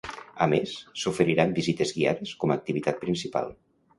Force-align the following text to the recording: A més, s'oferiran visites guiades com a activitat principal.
A 0.43 0.45
més, 0.53 0.71
s'oferiran 1.01 1.53
visites 1.59 1.93
guiades 1.97 2.33
com 2.45 2.53
a 2.55 2.59
activitat 2.61 3.01
principal. 3.07 3.55